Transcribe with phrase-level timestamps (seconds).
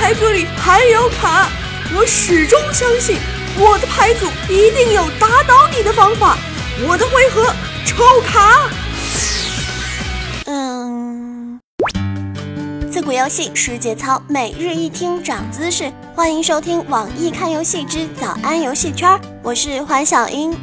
[0.00, 1.46] 牌组里还有卡，
[1.94, 3.18] 我始终相信
[3.58, 6.38] 我的牌组一定有打倒你的方法。
[6.88, 7.54] 我的回合
[7.84, 8.70] 抽卡。
[10.46, 11.60] 嗯，
[12.90, 15.92] 自古游戏世界操，每日一听长姿势。
[16.14, 20.58] 欢迎收听网易看游戏之早安游戏圈，我是黄小英。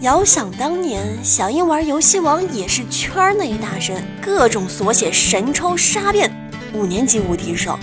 [0.00, 7.78] 遥想当年，小英玩游戏王也是圈内大神，各种锁血神抽杀遍，五年级无敌手。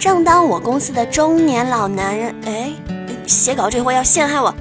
[0.00, 2.72] 正当我公司的中年老男人，哎，
[3.26, 4.54] 写稿这货要陷害我。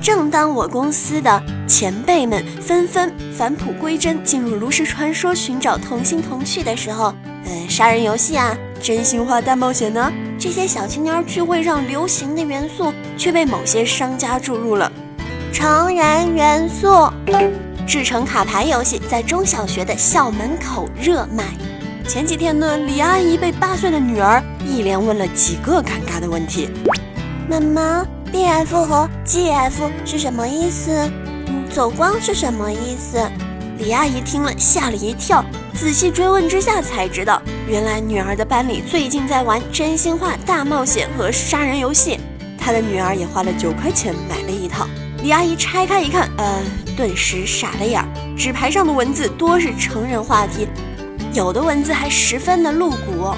[0.00, 7.12] 正当我公司的前辈们纷纷返璞归真，进入炉石传说寻找同心同趣的时候，
[7.44, 14.90] 呃，杀人游戏啊，真心话大冒险呢，这些小青年聚会上流行的元素，却被某些商家注入了
[15.52, 17.10] 成人元素，
[17.84, 21.44] 制成卡牌游戏在中小学的校门口热卖。
[22.10, 26.68] 前几天呢，李阿姨被八岁的女儿一连问了几个尴尬的问题，
[27.48, 28.04] 妈妈。
[28.32, 30.90] B F 和 G F 是什么意思？
[31.46, 33.24] 嗯，走光是什么意思？
[33.78, 42.18] 李阿姨听了吓了一跳，仔细追问之下才知道，原来女儿的班里最近在玩真心话大冒险和杀人游戏，
[42.58, 44.84] 她的女儿也花了九块钱买了一套。
[45.22, 46.60] 李阿姨拆开一看，呃，
[46.96, 48.04] 顿时傻了眼，
[48.36, 50.66] 纸牌上的文字多是成人话题，
[51.32, 53.32] 有的文字还十分的露骨。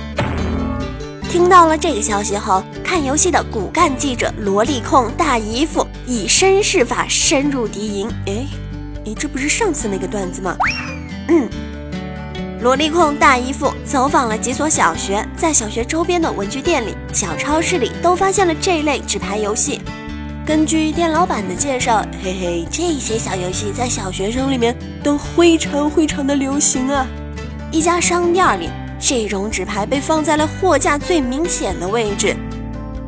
[1.28, 8.08] 听到了这个消息后，看游戏的骨干记者萝莉控大姨夫以身试法深入敌营。
[8.26, 8.46] 哎，
[9.06, 10.56] 哎，这不是上次那个段子吗？
[11.28, 11.48] 嗯，
[12.60, 19.80] 萝莉控大姨夫走访了几所小学，在小学周边的文具店里、小超市里都发现了这类纸牌游戏。
[20.44, 27.06] 根据店老板的介绍，嘿嘿，这些小游戏在小学生里面都非常非常的流行啊。
[27.72, 28.70] 一家商店里。
[29.04, 32.36] 这种纸牌被放在了货架最明显的位置，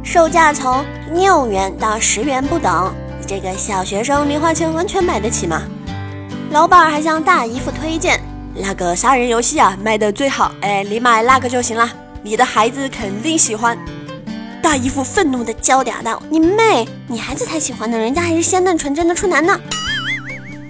[0.03, 2.93] 售价从六元到十元不等。
[3.25, 5.63] 这个小学生零花钱完全买得起吗？
[6.51, 8.21] 老板还向大姨夫推荐
[8.57, 10.51] 那个杀人游戏啊，卖的最好。
[10.63, 11.89] 哎，你买那个就行了，
[12.25, 13.79] 你的孩子肯定喜欢。
[14.61, 16.89] 大姨夫愤怒的叫嗲道：“你妹！
[17.07, 19.57] 你孩子才喜欢呢，人家还是鲜嫩纯真的处男呢。”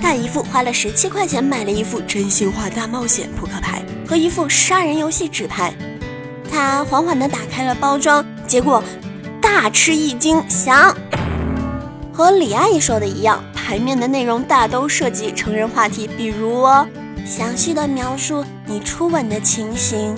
[0.04, 5.72] 大姨夫花了十七块钱买了一副真心话大冒险扑克牌和一副杀人游戏纸牌，
[6.52, 8.84] 他缓缓地打开了包装，结果
[9.40, 10.94] 大吃一惊，想
[12.12, 16.66] 和李阿姨说的一样，牌面的内容大都涉及成人话题，比如
[17.24, 20.14] 详细的描述你初吻的情形，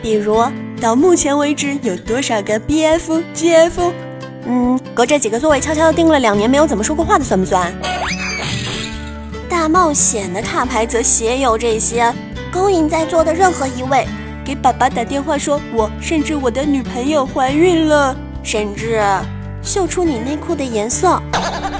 [0.00, 0.40] 比如
[0.80, 3.92] 到目前为止有多少个 BF、GF，
[4.46, 7.74] 嗯，隔着几个座位悄悄地盯了两年没有怎么说过话的算不算？
[9.48, 12.12] 大冒险的卡牌则写有这些：
[12.52, 14.06] 勾引在座的任何一位，
[14.44, 19.02] 给爸爸打电话说，我甚至我的女朋友怀孕了，甚至
[19.62, 21.20] 秀出你内裤的颜色。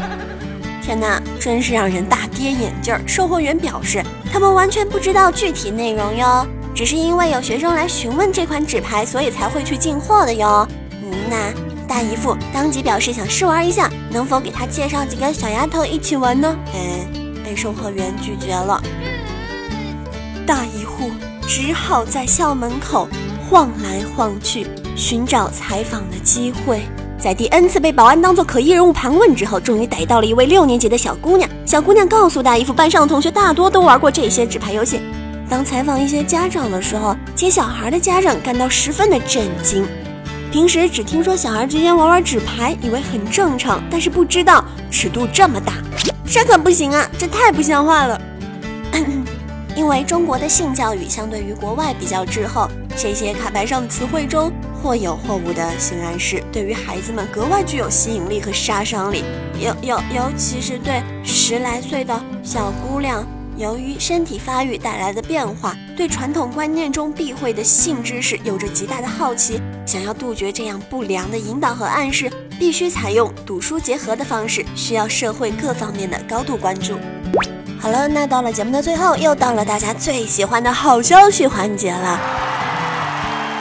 [0.82, 2.94] 天哪，真是让人大跌眼镜！
[3.06, 10.68] 售货员表示，他们完全不知道具体内容哟，只是因为有学生来询问这款纸牌，所以才会去进货的哟。
[10.90, 16.54] 嗯，那大姨夫当即表示想试玩一下，能否给他介绍几个小丫头一起玩呢？
[16.74, 17.23] 嗯。
[17.44, 18.82] 被售货员拒绝了，
[20.46, 21.10] 大姨户
[21.46, 23.06] 只好在校门口
[23.48, 24.66] 晃来晃去，
[24.96, 26.80] 寻找采访的机会。
[27.18, 31.48] 在第 N 次被保安当作可疑人物盘问之后，终于逮到了一位六年级的小姑娘。
[31.64, 35.00] 小姑娘告诉大姨夫，班上的同学大多都玩过这些纸牌游戏。
[35.48, 39.86] 当采访一些家长的时候，接小孩的家长感到十分的震惊。
[40.50, 45.74] 平时只听说小孩之间玩玩纸牌，以为很正常，但是不知道尺度这么大。
[46.26, 47.08] 这可不行啊！
[47.18, 48.20] 这太不像话了。
[49.76, 59.24] 因为中国的性教育相对于国外比较滞后，这些卡牌上的词汇中或有或无的性暗示，对于孩子们格外具有吸引力和杀伤力。
[59.58, 72.30] 尤尤尤其是对十来岁的小姑娘，由于身体发育带来的变化，对传统观念中避讳的性知识有着极大的好奇，想要杜绝这样不良的引导和暗示。
[72.58, 76.98] 必须采用赌书结合的方式，需要社会各方面的高度关注。
[77.80, 82.18] 好了，那到了节目的最后，又到了大家最喜欢的好消息环节了。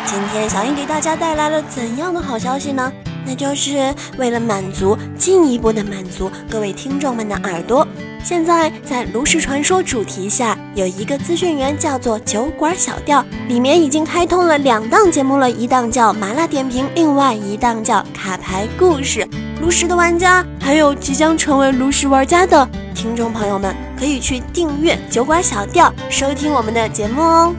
[0.05, 2.91] 今天小英给大家带来了怎样的好消息呢？
[3.25, 7.87] 那就是为了满足进一步的满足各位听众们的耳朵。
[8.23, 19.27] 现在在炉石传说主题下有一个资讯源叫做酒馆小调，里面已经开通了两档节目了，一档叫麻辣点评，另外一档叫卡牌故事。
[19.61, 27.53] 炉石的玩家还有即将成为炉石玩家的听众朋友们，可以去订阅酒馆小调，收听我们的节目哦。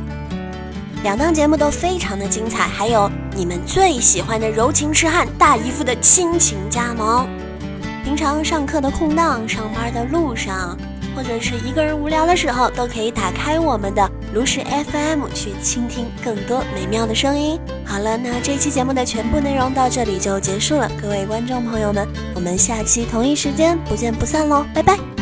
[1.05, 7.29] 两档节目都非常的精彩，还有你们最喜欢的柔情痴汉大姨夫的亲情加盟。
[8.03, 10.75] 平常上课的空档、上班的路上，
[11.15, 17.61] 或者是一个人无聊的时候，都可以打开我们的炉石 FM 去倾听更多美妙的声音。
[17.85, 25.14] 好了，那这期节目的全部内容到这里就结束了，各位观众朋友们，我们下期同一时间不见不散喽，拜拜。